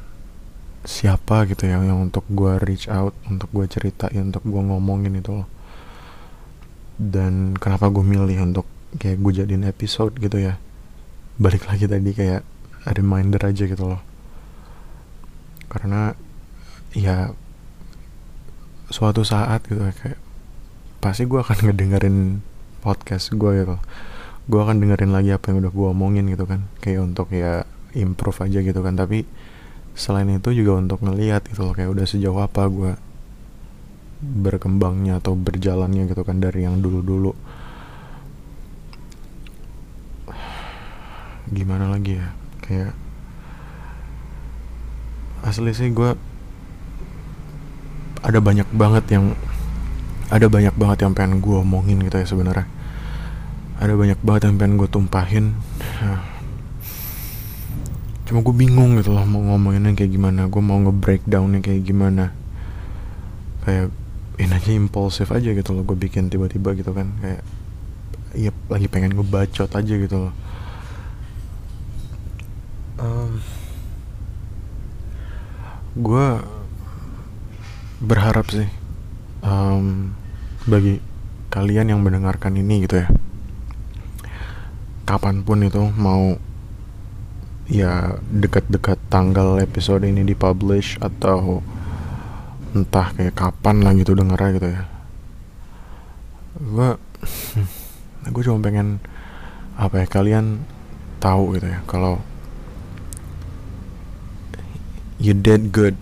siapa 0.85 1.49
gitu 1.49 1.65
ya 1.65 1.81
yang 1.81 2.11
untuk 2.11 2.27
gue 2.29 2.61
reach 2.61 2.85
out 2.91 3.15
untuk 3.25 3.49
gue 3.55 3.65
ceritain 3.65 4.29
untuk 4.29 4.45
gue 4.45 4.61
ngomongin 4.61 5.17
itu 5.17 5.41
loh. 5.41 5.49
Dan 6.95 7.57
kenapa 7.59 7.91
gue 7.91 8.05
milih 8.05 8.39
untuk 8.53 8.67
kayak 9.01 9.19
gue 9.19 9.31
jadiin 9.43 9.67
episode 9.67 10.15
gitu 10.21 10.39
ya 10.39 10.55
balik 11.35 11.67
lagi 11.67 11.83
tadi 11.83 12.15
kayak 12.15 12.47
reminder 12.93 13.41
aja 13.41 13.65
gitu 13.65 13.85
loh. 13.89 14.01
Karena 15.65 16.13
ya 16.93 17.33
suatu 18.93 19.25
saat 19.25 19.65
gitu 19.65 19.81
ya 19.81 19.91
kayak 19.91 20.19
pasti 21.01 21.25
gue 21.25 21.41
akan 21.41 21.57
ngedengerin 21.69 22.17
podcast 22.85 23.33
gue 23.33 23.65
gitu. 23.65 23.77
Gue 24.45 24.59
akan 24.61 24.77
dengerin 24.77 25.09
lagi 25.09 25.33
apa 25.33 25.49
yang 25.49 25.65
udah 25.65 25.73
gue 25.73 25.87
omongin 25.89 26.29
gitu 26.29 26.45
kan. 26.45 26.69
Kayak 26.77 27.09
untuk 27.09 27.33
ya 27.33 27.65
improve 27.97 28.45
aja 28.45 28.61
gitu 28.61 28.79
kan. 28.85 28.93
Tapi 28.93 29.25
selain 29.97 30.29
itu 30.29 30.53
juga 30.53 30.77
untuk 30.77 31.01
ngeliat 31.01 31.47
gitu 31.49 31.63
loh 31.65 31.73
kayak 31.73 31.87
udah 31.87 32.05
sejauh 32.05 32.43
apa 32.43 32.67
gue 32.67 32.91
berkembangnya 34.19 35.23
atau 35.23 35.33
berjalannya 35.39 36.05
gitu 36.11 36.21
kan 36.21 36.37
dari 36.37 36.69
yang 36.69 36.77
dulu-dulu. 36.83 37.33
Gimana 41.55 41.89
lagi 41.89 42.21
ya 42.21 42.44
kayak 42.65 42.93
asli 45.45 45.69
sih 45.77 45.93
gue 45.93 46.17
ada 48.25 48.39
banyak 48.41 48.65
banget 48.73 49.05
yang 49.13 49.37
ada 50.33 50.49
banyak 50.49 50.73
banget 50.73 51.05
yang 51.05 51.13
pengen 51.13 51.37
gue 51.37 51.61
omongin 51.61 52.01
gitu 52.01 52.17
ya 52.17 52.25
sebenarnya. 52.25 52.65
Ada 53.77 53.93
banyak 53.93 54.19
banget 54.25 54.49
yang 54.49 54.55
pengen 54.57 54.75
gue 54.81 54.89
tumpahin. 54.89 55.53
Cuma 58.25 58.41
gue 58.41 58.55
bingung 58.57 58.97
gitu 58.97 59.13
loh 59.13 59.21
mau 59.29 59.45
ngomonginnya 59.53 59.93
kayak 59.93 60.17
gimana. 60.17 60.49
Gue 60.49 60.65
mau 60.65 60.81
nge-breakdownnya 60.81 61.61
kayak 61.61 61.85
gimana. 61.85 62.33
Kayak 63.61 63.93
ini 64.41 64.49
aja 64.57 64.71
impulsif 64.73 65.29
aja 65.29 65.53
gitu 65.53 65.69
loh 65.77 65.85
gue 65.85 65.93
bikin 65.93 66.33
tiba-tiba 66.33 66.73
gitu 66.73 66.89
kan. 66.89 67.13
Kayak 67.21 67.45
iya 68.33 68.49
lagi 68.65 68.89
pengen 68.89 69.13
ngebacot 69.13 69.69
aja 69.69 69.93
gitu 69.93 70.17
loh 70.17 70.33
um, 73.05 73.29
gue 75.95 76.27
berharap 78.01 78.49
sih 78.49 78.67
um, 79.45 80.17
bagi 80.65 80.99
kalian 81.53 81.93
yang 81.93 82.01
mendengarkan 82.01 82.57
ini 82.57 82.83
gitu 82.83 83.05
ya 83.05 83.07
kapan 85.05 85.45
pun 85.45 85.61
itu 85.61 85.93
mau 85.95 86.33
ya 87.69 88.17
dekat-dekat 88.29 88.97
tanggal 89.09 89.61
episode 89.61 90.05
ini 90.05 90.25
dipublish 90.25 90.97
atau 90.97 91.61
entah 92.73 93.13
kayak 93.13 93.37
kapan 93.37 93.85
lah 93.85 93.93
gitu 93.95 94.17
dengernya 94.17 94.49
gitu 94.57 94.67
ya. 94.73 94.81
Gue 96.59 96.89
gue 98.33 98.43
cuma 98.43 98.59
pengen 98.59 98.97
apa 99.77 100.03
ya 100.03 100.07
kalian 100.09 100.65
tahu 101.21 101.57
gitu 101.57 101.69
ya 101.69 101.79
kalau 101.85 102.21
you 105.19 105.33
did 105.33 105.71
good. 105.71 105.95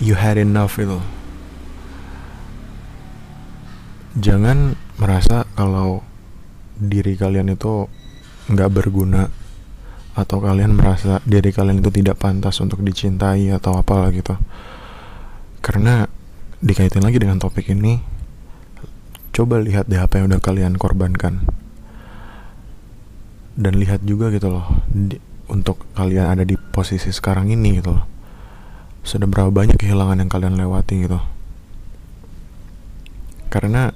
You 0.00 0.16
had 0.16 0.40
enough 0.40 0.80
itu 0.80 0.98
jangan 4.18 4.74
merasa 4.98 5.46
kalau 5.54 6.02
diri 6.74 7.14
kalian 7.14 7.54
itu 7.54 7.86
nggak 8.50 8.70
berguna 8.74 9.30
atau 10.18 10.42
kalian 10.42 10.74
merasa 10.74 11.22
diri 11.22 11.54
kalian 11.54 11.78
itu 11.78 11.94
tidak 11.94 12.18
pantas 12.18 12.58
untuk 12.58 12.82
dicintai 12.82 13.54
atau 13.54 13.78
apalah 13.78 14.10
gitu. 14.10 14.34
Karena 15.62 16.08
dikaitin 16.60 17.04
lagi 17.04 17.22
dengan 17.22 17.38
topik 17.38 17.70
ini 17.70 18.02
coba 19.30 19.62
lihat 19.62 19.86
deh 19.86 20.02
apa 20.02 20.18
yang 20.18 20.34
udah 20.34 20.42
kalian 20.42 20.74
korbankan. 20.74 21.46
Dan 23.60 23.76
lihat 23.76 24.02
juga 24.02 24.32
gitu 24.32 24.48
loh 24.50 24.66
untuk 25.50 25.82
kalian 25.98 26.38
ada 26.38 26.46
di 26.46 26.54
posisi 26.54 27.10
sekarang 27.10 27.50
ini 27.50 27.82
gitu 27.82 27.98
loh. 27.98 28.06
Sudah 29.02 29.26
berapa 29.26 29.50
banyak 29.50 29.76
kehilangan 29.76 30.22
yang 30.22 30.30
kalian 30.30 30.54
lewati 30.54 31.04
gitu. 31.04 31.18
Karena 33.50 33.90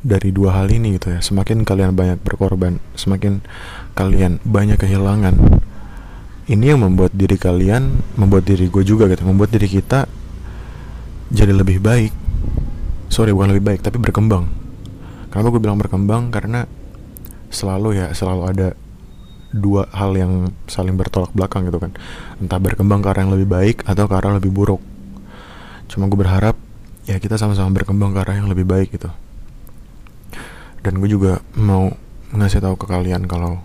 dari 0.00 0.32
dua 0.32 0.60
hal 0.60 0.72
ini 0.72 0.96
gitu 0.96 1.12
ya 1.12 1.20
semakin 1.20 1.60
kalian 1.60 1.92
banyak 1.92 2.24
berkorban 2.24 2.80
semakin 2.96 3.44
kalian 3.92 4.40
banyak 4.48 4.80
kehilangan 4.80 5.36
ini 6.48 6.72
yang 6.72 6.80
membuat 6.80 7.12
diri 7.12 7.36
kalian 7.36 8.00
membuat 8.16 8.48
diri 8.48 8.72
gue 8.72 8.80
juga 8.80 9.12
gitu 9.12 9.28
membuat 9.28 9.52
diri 9.52 9.68
kita 9.68 10.08
jadi 11.30 11.54
lebih 11.54 11.78
baik. 11.78 12.10
Sorry 13.06 13.30
bukan 13.30 13.54
lebih 13.54 13.64
baik 13.70 13.80
tapi 13.86 14.02
berkembang. 14.02 14.50
Kenapa 15.30 15.46
gue 15.54 15.62
bilang 15.62 15.78
berkembang? 15.78 16.34
Karena 16.34 16.66
selalu 17.54 18.02
ya 18.02 18.10
selalu 18.10 18.42
ada 18.50 18.68
dua 19.50 19.90
hal 19.90 20.14
yang 20.14 20.54
saling 20.70 20.94
bertolak 20.94 21.34
belakang 21.34 21.66
gitu 21.66 21.82
kan. 21.82 21.92
Entah 22.38 22.62
berkembang 22.62 23.02
ke 23.02 23.08
arah 23.10 23.26
yang 23.26 23.34
lebih 23.34 23.50
baik 23.50 23.76
atau 23.86 24.06
ke 24.06 24.14
arah 24.14 24.38
lebih 24.38 24.50
buruk. 24.54 24.82
Cuma 25.90 26.06
gue 26.06 26.18
berharap 26.18 26.54
ya 27.06 27.18
kita 27.18 27.34
sama-sama 27.34 27.74
berkembang 27.74 28.14
ke 28.14 28.18
arah 28.22 28.38
yang 28.38 28.46
lebih 28.46 28.66
baik 28.66 28.94
gitu. 28.94 29.10
Dan 30.80 31.02
gue 31.02 31.10
juga 31.10 31.42
mau 31.58 31.90
ngasih 32.30 32.62
tahu 32.62 32.78
ke 32.78 32.86
kalian 32.86 33.26
kalau 33.26 33.60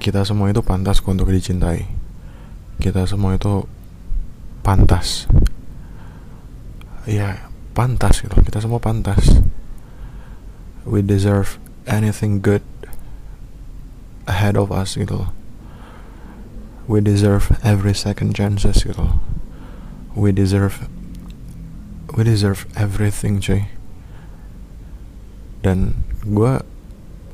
kita 0.00 0.24
semua 0.24 0.48
itu 0.48 0.64
pantas 0.64 1.04
untuk 1.04 1.28
dicintai. 1.28 1.84
Kita 2.80 3.04
semua 3.04 3.36
itu 3.36 3.68
pantas. 4.64 5.28
Ya 7.04 7.44
pantas 7.76 8.24
gitu. 8.24 8.32
Kita 8.40 8.64
semua 8.64 8.80
pantas. 8.80 9.20
We 10.88 11.04
deserve 11.04 11.60
anything 11.84 12.40
good 12.40 12.64
ahead 14.30 14.54
of 14.54 14.70
us 14.70 14.94
gitu 14.94 15.26
we 16.86 17.02
deserve 17.02 17.50
every 17.66 17.94
second 17.94 18.30
chances 18.30 18.86
gitu 18.86 19.10
we 20.14 20.30
deserve 20.30 20.86
we 22.14 22.26
deserve 22.26 22.66
everything 22.74 23.38
cuy. 23.38 23.70
Dan 25.60 25.94
gue 26.24 26.58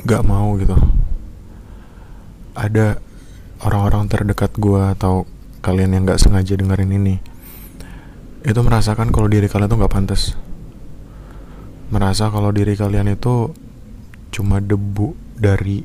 gak 0.04 0.22
mau 0.26 0.56
gitu. 0.58 0.76
Ada 2.56 3.00
orang-orang 3.62 4.08
terdekat 4.10 4.56
gue 4.56 4.82
atau 4.96 5.24
kalian 5.64 5.96
yang 5.96 6.02
gak 6.04 6.20
sengaja 6.20 6.54
dengerin 6.54 6.92
ini 6.94 7.16
itu 8.46 8.62
merasakan 8.62 9.10
kalau 9.10 9.26
diri 9.26 9.50
kalian 9.50 9.70
tuh 9.70 9.80
gak 9.80 9.94
pantas. 9.94 10.36
Merasa 11.90 12.30
kalau 12.30 12.50
diri 12.50 12.74
kalian 12.74 13.10
itu 13.14 13.54
cuma 14.34 14.58
debu 14.60 15.14
dari 15.38 15.82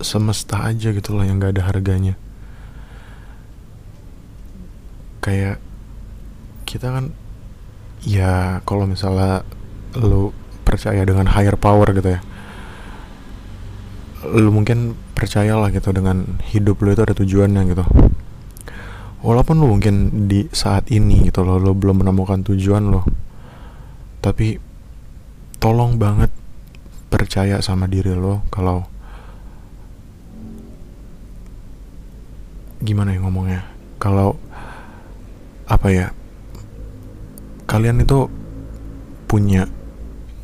semesta 0.00 0.60
aja 0.64 0.92
gitu 0.92 1.16
loh 1.16 1.24
yang 1.24 1.40
gak 1.40 1.56
ada 1.56 1.64
harganya. 1.68 2.14
Kayak 5.24 5.58
kita 6.66 6.92
kan 6.92 7.04
ya 8.02 8.62
kalau 8.66 8.86
misalnya 8.86 9.42
lu 9.98 10.30
percaya 10.66 11.02
dengan 11.02 11.30
higher 11.30 11.54
power 11.58 11.90
gitu 11.94 12.18
ya 12.18 12.20
lu 14.26 14.50
mungkin 14.50 14.98
percayalah 15.14 15.70
gitu 15.70 15.94
dengan 15.94 16.42
hidup 16.50 16.82
lu 16.82 16.90
itu 16.90 17.02
ada 17.06 17.14
tujuannya 17.14 17.62
gitu. 17.70 17.84
Walaupun 19.22 19.54
lu 19.58 19.78
mungkin 19.78 20.26
di 20.26 20.50
saat 20.50 20.90
ini 20.90 21.30
gitu 21.30 21.46
loh 21.46 21.62
lu 21.62 21.74
belum 21.74 22.02
menemukan 22.02 22.42
tujuan 22.46 22.90
lo 22.90 23.06
tapi 24.26 24.58
tolong 25.62 26.02
banget 26.02 26.34
percaya 27.06 27.62
sama 27.62 27.86
diri 27.86 28.10
lo 28.10 28.42
kalau 28.50 28.82
gimana 32.86 33.10
ya 33.10 33.18
ngomongnya? 33.18 33.66
Kalau 33.98 34.38
apa 35.66 35.90
ya 35.90 36.06
kalian 37.66 38.06
itu 38.06 38.30
punya 39.26 39.66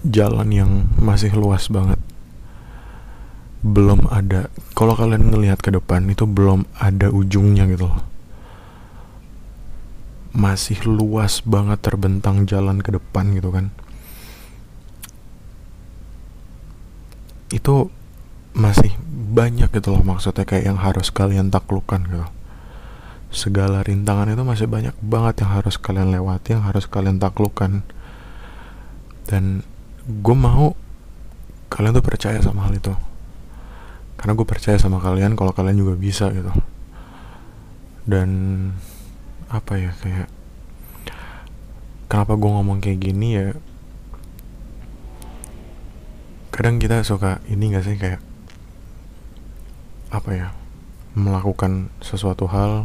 jalan 0.03 0.51
yang 0.51 0.71
masih 0.99 1.31
luas 1.39 1.71
banget. 1.71 2.03
Belum 3.63 4.11
ada 4.11 4.51
kalau 4.75 4.99
kalian 4.99 5.31
ngelihat 5.31 5.63
ke 5.63 5.71
depan 5.71 6.11
itu 6.11 6.27
belum 6.27 6.67
ada 6.83 7.15
ujungnya 7.15 7.71
gitu 7.71 7.87
loh. 7.87 8.03
Masih 10.35 10.83
luas 10.83 11.47
banget 11.47 11.79
terbentang 11.79 12.51
jalan 12.51 12.83
ke 12.83 12.91
depan 12.91 13.31
gitu 13.39 13.55
kan. 13.55 13.71
Itu 17.55 17.95
masih 18.59 18.91
banyak 19.33 19.73
gitu 19.73 19.97
loh 19.97 20.05
maksudnya 20.05 20.45
kayak 20.45 20.69
yang 20.69 20.77
harus 20.77 21.09
kalian 21.09 21.49
taklukkan 21.49 22.05
gitu. 22.05 22.29
Segala 23.33 23.81
rintangan 23.81 24.29
itu 24.29 24.45
masih 24.45 24.69
banyak 24.69 24.93
banget 25.01 25.41
yang 25.41 25.57
harus 25.57 25.81
kalian 25.81 26.13
lewati 26.13 26.53
yang 26.53 26.69
harus 26.69 26.85
kalian 26.85 27.17
taklukkan. 27.17 27.81
Dan 29.25 29.65
gue 30.05 30.37
mau 30.37 30.77
kalian 31.73 31.97
tuh 31.97 32.05
percaya 32.05 32.37
sama 32.45 32.69
hal 32.69 32.77
itu. 32.77 32.93
Karena 34.21 34.37
gue 34.37 34.45
percaya 34.45 34.77
sama 34.77 35.01
kalian 35.01 35.33
kalau 35.33 35.57
kalian 35.57 35.81
juga 35.81 35.97
bisa 35.97 36.29
gitu. 36.29 36.53
Dan 38.05 38.29
apa 39.49 39.81
ya 39.81 39.97
kayak 39.97 40.29
kenapa 42.13 42.37
gue 42.37 42.51
ngomong 42.53 42.85
kayak 42.85 43.01
gini 43.01 43.29
ya? 43.33 43.57
Kadang 46.53 46.77
kita 46.77 47.01
suka 47.01 47.41
ini 47.49 47.73
gak 47.73 47.89
sih 47.89 47.97
kayak 47.97 48.21
apa 50.13 50.31
ya 50.37 50.49
melakukan 51.17 51.89
sesuatu 52.05 52.45
hal 52.45 52.85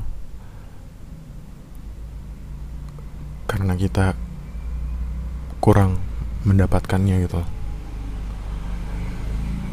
karena 3.52 3.76
kita 3.76 4.16
kurang 5.60 6.00
mendapatkannya 6.48 7.28
gitu. 7.28 7.44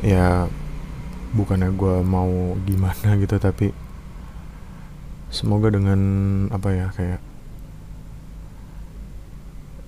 Ya 0.02 0.50
bukannya 1.34 1.70
gue 1.74 2.02
mau 2.02 2.58
gimana 2.66 3.14
gitu 3.22 3.38
tapi 3.38 3.70
semoga 5.30 5.70
dengan 5.70 5.98
apa 6.54 6.70
ya 6.70 6.86
kayak 6.94 7.20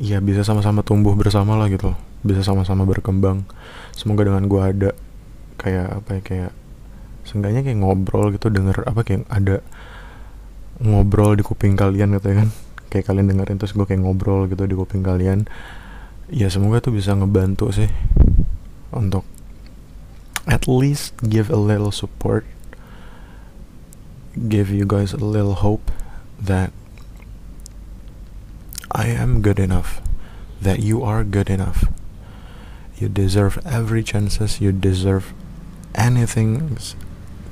ya 0.03 0.19
bisa 0.23 0.47
sama-sama 0.47 0.87
tumbuh 0.87 1.19
bersama 1.19 1.59
lah 1.59 1.67
gitu. 1.67 1.95
Bisa 2.23 2.47
sama-sama 2.47 2.87
berkembang. 2.87 3.43
Semoga 3.95 4.27
dengan 4.27 4.47
gue 4.47 4.63
ada 4.63 4.91
kayak 5.59 6.03
apa 6.03 6.11
ya 6.19 6.23
kayak 6.23 6.53
seenggaknya 7.27 7.67
kayak 7.67 7.83
ngobrol 7.83 8.31
gitu 8.31 8.49
denger 8.49 8.87
apa 8.87 9.03
kayak 9.03 9.27
ada 9.27 9.61
ngobrol 10.79 11.35
di 11.35 11.43
kuping 11.43 11.75
kalian 11.75 12.17
gitu 12.17 12.33
ya 12.33 12.37
kan. 12.47 12.49
Kayak 12.87 13.05
kalian 13.11 13.27
dengerin 13.29 13.59
terus 13.59 13.75
gue 13.75 13.83
kayak 13.83 14.07
ngobrol 14.07 14.47
gitu 14.47 14.63
di 14.65 14.75
kuping 14.79 15.03
kalian. 15.03 15.51
Ya 16.31 16.47
semoga 16.49 16.79
tuh 16.79 16.95
bisa 16.95 17.13
ngebantu 17.13 17.75
sih 17.75 17.91
untuk 18.95 19.27
at 20.47 20.71
least 20.71 21.19
give 21.27 21.51
a 21.51 21.59
little 21.59 21.91
support 21.91 22.47
give 24.37 24.71
you 24.71 24.87
guys 24.87 25.11
a 25.11 25.23
little 25.23 25.59
hope 25.59 25.91
that 26.39 26.71
I 28.93 29.11
am 29.11 29.43
good 29.43 29.59
enough 29.59 30.01
that 30.61 30.81
you 30.81 31.03
are 31.03 31.25
good 31.25 31.51
enough. 31.51 31.89
You 32.97 33.09
deserve 33.09 33.59
every 33.67 34.03
chances 34.03 34.61
you 34.61 34.73
deserve 34.73 35.35
anything 35.95 36.79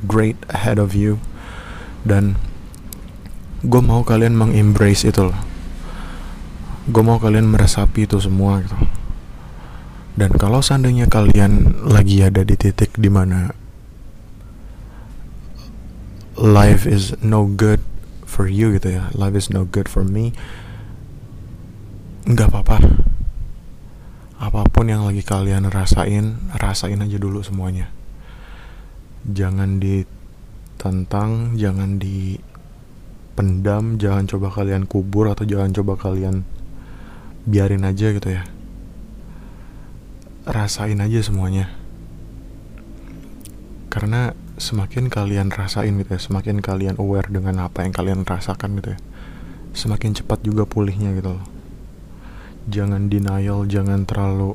great 0.05 0.39
ahead 0.53 0.77
of 0.79 0.93
you. 0.93 1.21
Dan 2.05 2.37
gue 3.65 3.81
mau 3.81 4.05
kalian 4.05 4.37
mengembrace 4.37 5.09
itu 5.09 5.25
loh. 5.25 5.41
Gue 6.85 7.01
mau 7.01 7.17
kalian 7.17 7.49
meresapi 7.49 8.05
itu 8.05 8.21
semua 8.21 8.61
gitu. 8.61 8.77
Dan 10.15 10.31
kalau 10.39 10.63
seandainya 10.63 11.11
kalian 11.11 11.83
lagi 11.83 12.23
ada 12.23 12.47
di 12.47 12.55
titik 12.55 12.95
di 12.95 13.11
mana 13.11 13.51
life 16.39 16.87
is 16.87 17.19
no 17.19 17.51
good 17.51 17.83
for 18.23 18.47
you 18.51 18.75
gitu 18.75 18.99
ya 18.99 19.11
life 19.15 19.39
is 19.39 19.51
no 19.51 19.67
good 19.67 19.87
for 19.87 20.03
me 20.03 20.35
nggak 22.25 22.51
apa-apa. 22.51 22.79
Apa 24.39 24.67
pun 24.69 24.91
yang 24.91 25.03
lagi 25.09 25.25
kalian 25.25 25.67
rasain 25.73 26.37
rasain 26.59 27.01
aja 27.01 27.17
dulu 27.19 27.41
semuanya 27.41 27.91
jangan 29.25 29.81
ditentang 29.81 31.57
jangan 31.57 31.97
dipendam 31.97 33.97
jangan 33.97 34.29
coba 34.29 34.53
kalian 34.53 34.85
kubur 34.85 35.33
atau 35.33 35.49
jangan 35.49 35.73
coba 35.73 35.97
kalian 35.97 36.45
biarin 37.49 37.89
aja 37.89 38.13
gitu 38.13 38.29
ya. 38.29 38.45
Rasain 40.45 41.01
aja 41.01 41.25
semuanya. 41.25 41.73
Karena 43.89 44.37
semakin 44.55 45.11
kalian 45.11 45.51
rasain 45.51 45.99
gitu 45.99 46.15
ya 46.15 46.21
semakin 46.23 46.63
kalian 46.63 46.95
aware 47.03 47.27
dengan 47.27 47.67
apa 47.67 47.83
yang 47.83 47.91
kalian 47.91 48.23
rasakan 48.23 48.79
gitu 48.79 48.95
ya 48.95 48.99
semakin 49.75 50.15
cepat 50.15 50.47
juga 50.47 50.63
pulihnya 50.63 51.11
gitu 51.19 51.35
loh. 51.35 51.47
Jangan 52.71 53.11
denial 53.11 53.67
jangan 53.67 54.07
terlalu 54.07 54.55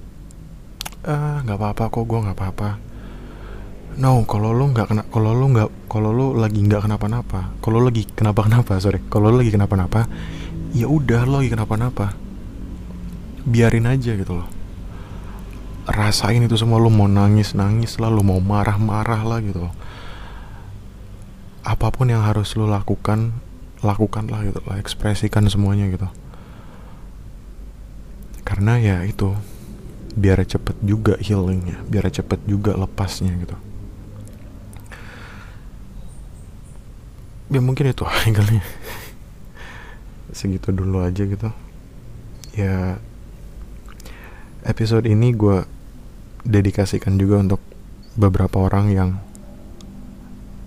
ah 1.03 1.43
nggak 1.43 1.60
apa-apa 1.60 1.84
kok 1.91 2.08
gue 2.08 2.19
nggak 2.19 2.38
apa-apa 2.39 2.88
no 3.99 4.23
kalau 4.23 4.55
lo 4.55 4.71
nggak 4.71 4.88
kena 4.88 5.03
kalau 5.12 5.35
lo 5.35 5.45
nggak 5.51 5.91
kalau 5.91 6.15
lo 6.15 6.31
lagi 6.31 6.63
nggak 6.63 6.88
kenapa-napa 6.88 7.51
kalau 7.59 7.83
lagi 7.83 8.07
kenapa-kenapa 8.07 8.79
sorry 8.79 9.03
kalau 9.12 9.27
lo 9.27 9.43
lagi 9.43 9.51
kenapa-napa 9.51 10.07
ya 10.73 10.85
udah 10.85 11.25
lo 11.25 11.41
lagi 11.41 11.49
kenapa-napa. 11.53 12.13
Biarin 13.45 13.89
aja 13.89 14.13
gitu 14.13 14.33
loh. 14.38 14.47
Rasain 15.89 16.45
itu 16.45 16.53
semua 16.53 16.77
lo 16.77 16.93
mau 16.93 17.09
nangis 17.09 17.57
nangis 17.57 17.97
lah 17.97 18.13
lo 18.13 18.21
mau 18.21 18.38
marah 18.38 18.77
marah 18.77 19.21
lah 19.25 19.39
gitu 19.41 19.65
loh. 19.65 19.73
Apa 21.65 21.89
pun 21.89 22.09
yang 22.13 22.21
harus 22.21 22.53
lo 22.53 22.69
lakukan 22.69 23.33
lakukan 23.79 24.27
lah 24.27 24.43
gitu 24.45 24.59
lah 24.67 24.77
ekspresikan 24.77 25.49
semuanya 25.49 25.89
gitu. 25.89 26.07
Karena 28.45 28.77
ya 28.77 29.01
itu 29.05 29.33
biar 30.09 30.41
cepet 30.41 30.75
juga 30.81 31.15
healingnya 31.21 31.85
biar 31.85 32.09
cepet 32.09 32.43
juga 32.49 32.73
lepasnya 32.73 33.29
gitu 33.39 33.55
ya 37.49 37.59
mungkin 37.59 37.89
itu 37.89 38.05
angle 38.25 38.62
segitu 40.29 40.69
dulu 40.69 41.01
aja 41.01 41.25
gitu. 41.25 41.49
Ya 42.53 43.01
episode 44.62 45.09
ini 45.09 45.33
gue 45.33 45.65
dedikasikan 46.45 47.17
juga 47.17 47.41
untuk 47.41 47.62
beberapa 48.13 48.62
orang 48.62 48.93
yang 48.93 49.09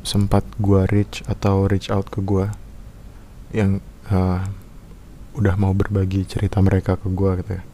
sempat 0.02 0.42
gue 0.58 0.82
reach 0.90 1.22
atau 1.30 1.70
reach 1.70 1.86
out 1.86 2.10
ke 2.10 2.18
gue 2.18 2.50
yang 3.54 3.78
uh, 4.10 4.42
udah 5.38 5.54
mau 5.54 5.70
berbagi 5.72 6.26
cerita 6.26 6.58
mereka 6.58 6.98
ke 6.98 7.06
gue 7.06 7.30
gitu 7.38 7.50
ya. 7.62 7.64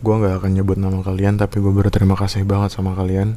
Gue 0.00 0.14
nggak 0.14 0.40
akan 0.40 0.50
nyebut 0.56 0.80
nama 0.80 1.04
kalian 1.04 1.36
tapi 1.36 1.60
gue 1.60 1.72
berterima 1.74 2.16
kasih 2.16 2.48
banget 2.48 2.72
sama 2.72 2.96
kalian 2.96 3.36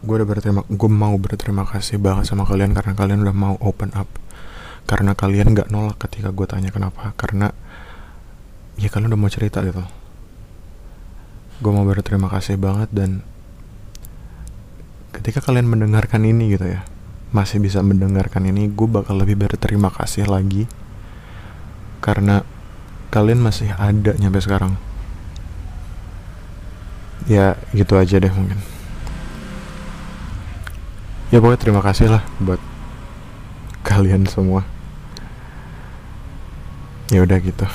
gue 0.00 0.14
udah 0.16 0.28
berterima 0.28 0.64
gue 0.64 0.90
mau 0.90 1.12
berterima 1.20 1.68
kasih 1.68 2.00
banget 2.00 2.24
sama 2.24 2.48
kalian 2.48 2.72
karena 2.72 2.96
kalian 2.96 3.20
udah 3.20 3.36
mau 3.36 3.54
open 3.60 3.92
up. 3.92 4.08
Karena 4.88 5.12
kalian 5.12 5.52
nggak 5.52 5.68
nolak 5.68 6.00
ketika 6.08 6.32
gue 6.32 6.46
tanya 6.48 6.72
kenapa. 6.72 7.12
Karena 7.20 7.52
ya 8.80 8.88
kalian 8.88 9.12
udah 9.12 9.20
mau 9.20 9.28
cerita 9.28 9.60
gitu. 9.60 9.84
Gue 11.60 11.72
mau 11.76 11.84
berterima 11.84 12.32
kasih 12.32 12.56
banget 12.56 12.88
dan 12.96 13.20
ketika 15.12 15.44
kalian 15.44 15.68
mendengarkan 15.68 16.24
ini 16.24 16.56
gitu 16.56 16.64
ya 16.64 16.80
masih 17.30 17.60
bisa 17.60 17.84
mendengarkan 17.84 18.46
ini 18.48 18.72
gue 18.72 18.88
bakal 18.88 19.20
lebih 19.20 19.36
berterima 19.36 19.92
kasih 19.92 20.24
lagi. 20.24 20.64
Karena 22.00 22.40
kalian 23.12 23.44
masih 23.44 23.68
ada 23.76 24.16
nyampe 24.16 24.40
sekarang. 24.40 24.80
Ya 27.28 27.60
gitu 27.76 28.00
aja 28.00 28.16
deh 28.16 28.32
mungkin 28.32 28.79
ya 31.30 31.38
pokoknya 31.38 31.60
terima 31.62 31.82
kasih 31.82 32.10
lah 32.10 32.22
buat 32.42 32.60
kalian 33.86 34.26
semua. 34.26 34.66
Ya 37.10 37.26
udah 37.26 37.38
gitu 37.42 37.66